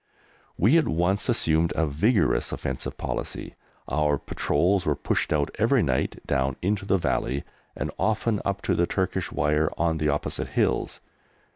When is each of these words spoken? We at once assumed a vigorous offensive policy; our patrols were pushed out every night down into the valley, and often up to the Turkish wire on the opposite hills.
We 0.57 0.79
at 0.79 0.87
once 0.87 1.29
assumed 1.29 1.73
a 1.75 1.85
vigorous 1.85 2.51
offensive 2.51 2.97
policy; 2.97 3.53
our 3.87 4.17
patrols 4.17 4.83
were 4.83 4.95
pushed 4.95 5.31
out 5.31 5.51
every 5.59 5.83
night 5.83 6.17
down 6.25 6.55
into 6.63 6.87
the 6.87 6.97
valley, 6.97 7.43
and 7.75 7.91
often 7.99 8.41
up 8.43 8.63
to 8.63 8.73
the 8.73 8.87
Turkish 8.87 9.31
wire 9.31 9.69
on 9.77 9.99
the 9.99 10.09
opposite 10.09 10.47
hills. 10.57 11.01